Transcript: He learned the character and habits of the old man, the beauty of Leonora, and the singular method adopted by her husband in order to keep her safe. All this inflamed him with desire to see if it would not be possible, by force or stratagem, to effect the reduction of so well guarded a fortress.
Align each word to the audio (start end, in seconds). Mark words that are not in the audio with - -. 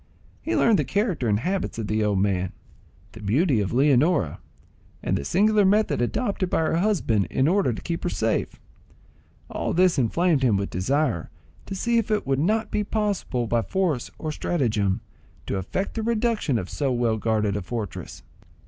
He 0.41 0.55
learned 0.55 0.79
the 0.79 0.83
character 0.83 1.27
and 1.27 1.41
habits 1.41 1.77
of 1.77 1.85
the 1.85 2.03
old 2.03 2.17
man, 2.17 2.53
the 3.11 3.19
beauty 3.21 3.61
of 3.61 3.71
Leonora, 3.71 4.39
and 5.03 5.15
the 5.15 5.23
singular 5.23 5.63
method 5.63 6.01
adopted 6.01 6.49
by 6.49 6.61
her 6.61 6.77
husband 6.77 7.25
in 7.29 7.47
order 7.47 7.71
to 7.71 7.81
keep 7.83 8.01
her 8.01 8.09
safe. 8.09 8.59
All 9.47 9.73
this 9.75 9.99
inflamed 9.99 10.41
him 10.41 10.57
with 10.57 10.71
desire 10.71 11.29
to 11.67 11.75
see 11.75 11.99
if 11.99 12.09
it 12.09 12.25
would 12.25 12.39
not 12.39 12.71
be 12.71 12.83
possible, 12.83 13.45
by 13.45 13.61
force 13.61 14.09
or 14.17 14.31
stratagem, 14.31 15.01
to 15.45 15.57
effect 15.57 15.93
the 15.93 16.01
reduction 16.01 16.57
of 16.57 16.67
so 16.67 16.91
well 16.91 17.17
guarded 17.17 17.55
a 17.55 17.61
fortress. 17.61 18.23